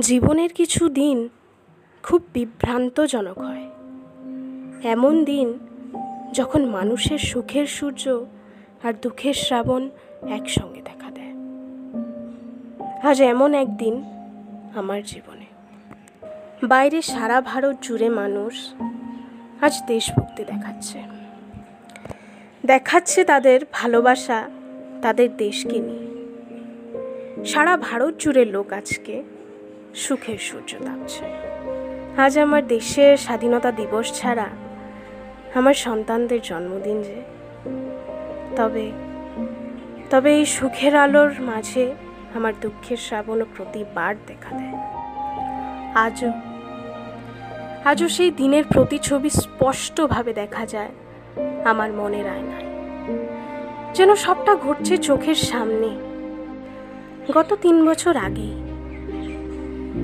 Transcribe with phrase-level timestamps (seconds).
[0.00, 1.28] জীবনের কিছু দিন
[2.02, 3.70] খুব বিভ্রান্তজনক হয়।
[4.84, 5.58] এমন দিন
[6.32, 8.26] যখন মানুষের সুখের সূর্য
[8.82, 9.88] আর দুঃখের শ্রাবণ
[10.28, 11.32] একসঙ্গে দেখা দেয়।
[13.10, 14.04] আজ এমন একদিন
[14.74, 15.44] আমার জীবনে।
[16.66, 18.74] বাইরে সারা ভারত জুড়ে মানুষ
[19.60, 21.02] আজ দেশভক্তি দেখাচ্ছে।
[22.66, 24.50] দেখাচ্ছে তাদের ভালোবাসা,
[25.02, 26.08] তাদের দেশকে নিয়ে।
[27.44, 29.22] সারা ভারত জুড়ে লোক আজকে
[29.98, 31.24] সুখের সূর্য তাপছে।
[32.20, 34.46] আজ আমার দেশের স্বাধীনতা দিবস ছাড়া
[35.54, 37.22] আমার সন্তানদের জন্মদিন যে।
[38.56, 38.92] তবে
[40.10, 41.94] তবে এই সুখের আলোর মাঝে
[42.34, 44.76] আমার দুঃখের শ্রাবণও প্রতিবার দেখা দেয়।
[45.94, 46.32] আজও
[47.84, 50.92] আজও সেই দিনের প্রতিছবি স্পষ্টভাবে দেখা যায়
[51.64, 52.68] আমার মনের আয়নায়।
[53.94, 55.90] যেন সবটা ঘটছে চোখের সামনে।
[57.32, 58.67] গত তিন বছর আগেই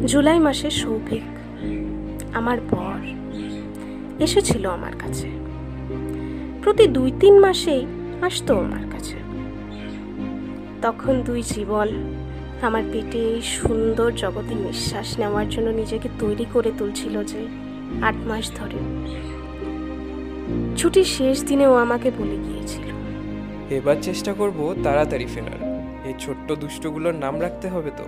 [0.02, 1.22] জুলাই মাসে সৌভিক,
[2.34, 3.00] আমার বর,
[4.22, 5.28] এসেছিল আমার কাছে।
[6.62, 7.86] প্রতি দুই তিন মাসেই
[8.22, 9.16] আসতো আমার কাছে।
[10.82, 11.88] তখন দুই জীবন
[12.62, 17.46] আমার পেটে এই সুন্দর জগতে নিঃশ্বাস নেওয়ার জন্য নিজেকে তৈরি করে তুলছিল যে
[18.02, 18.78] আট মাস ধরে।
[20.76, 22.86] ছুটির শেষ দিনে ও আমাকে বলে গিয়েছিল।
[23.70, 25.60] এবার চেষ্টা করব তাড়াতাড়ি ফেরার।
[26.04, 28.04] এই ছোট্ট দুষ্টগুলোর নাম রাখতে হবে তো।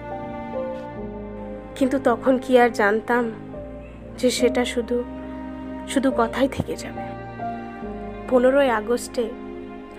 [1.77, 3.24] কিন্তু তখন কি আর জানতাম
[4.19, 5.05] যে সেটা শুধু
[5.88, 7.05] শুধু কথাই থেকে যাবে।
[8.28, 9.24] পনেরোই আগস্টে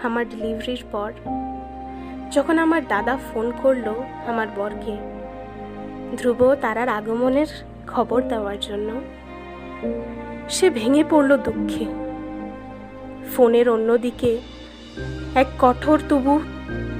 [0.03, 1.11] আমার ডেলিভারির পর,
[2.31, 3.87] যখন আমার দাদা ফোন করল
[4.27, 4.95] আমার বরকে,
[6.17, 7.49] ধ্রুব তারার আগমনের
[7.87, 8.89] খবর দেওয়ার জন্য,
[10.49, 11.85] সে ভেঙে পড়ল দুঃখে।
[13.33, 14.31] ফোনের অন্যদিকে
[15.35, 16.33] এক কঠোর তবু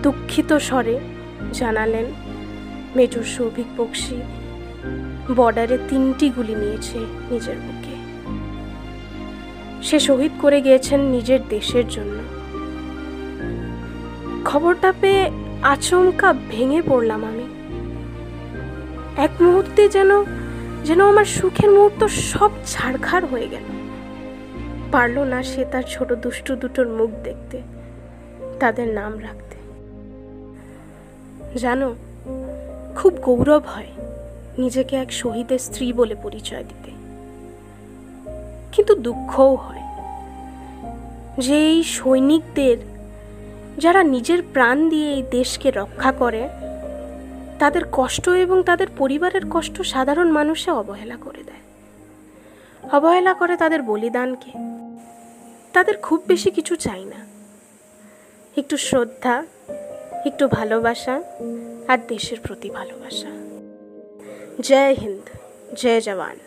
[0.04, 1.00] দুঃখিত স্বরে
[1.54, 2.06] জানালেন
[2.96, 4.18] মেজর সৌভিক বক্সি।
[5.36, 7.00] বর্ডারে তিনটি গুলি নিয়েছে
[7.32, 7.96] নিজের বুকে।
[9.84, 12.20] সে শহীদ করে গিয়েছেন নিজের দেশের জন্য।
[14.46, 15.32] খবরটা পেয়ে
[15.62, 17.44] আচমকা ভেঙে পড়লাম আমি।
[19.18, 20.24] এক মুহূর্তে যেন
[20.84, 23.64] যেন আমার সুখের মুহূর্ত সব ছাড়খাড় হয়ে গেল।
[24.92, 27.62] পারল না সে তার ছোট দুষ্টু দুটোর মুখ দেখতে,
[28.60, 29.58] তাদের নাম রাখতে।
[31.60, 31.96] জানো,
[32.96, 33.88] খুব গৌরব হয়।
[34.58, 36.92] নিজেকে এক শহীদের স্ত্রী বলে পরিচয় দিতে।
[38.72, 39.82] কিন্তু দুঃখও হয়।
[41.38, 42.78] যে এই সৈনিকদের
[43.78, 46.50] যারা নিজের প্রাণ দিয়ে এই দেশকে রক্ষা করে,
[47.60, 51.58] তাদের কষ্ট এবং তাদের পরিবারের কষ্ট সাধারণ মানুষে অবহেলা করে দেয়।
[52.92, 54.52] অবহেলা করে তাদের বলিদানকে।
[55.74, 57.26] তাদের খুব বেশি কিছু চাই না।
[58.58, 59.46] একটু শ্রদ্ধা,
[60.26, 61.22] একটু ভালোবাসা
[61.88, 63.37] আর দেশের প্রতি ভালোবাসা।
[64.62, 65.30] जय हिंद
[65.78, 66.38] जय जवान।